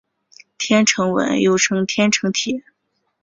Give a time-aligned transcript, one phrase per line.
[0.57, 2.63] 天城文又称天城体。